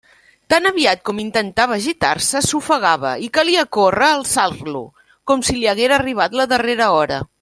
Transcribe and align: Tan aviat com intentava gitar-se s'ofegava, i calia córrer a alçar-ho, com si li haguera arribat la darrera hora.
Tan 0.51 0.67
aviat 0.69 1.01
com 1.09 1.19
intentava 1.23 1.77
gitar-se 1.87 2.41
s'ofegava, 2.47 3.11
i 3.27 3.29
calia 3.39 3.67
córrer 3.79 4.09
a 4.09 4.15
alçar-ho, 4.21 4.83
com 5.33 5.45
si 5.51 5.59
li 5.59 5.71
haguera 5.75 6.01
arribat 6.03 6.41
la 6.41 6.49
darrera 6.57 6.89
hora. 6.97 7.23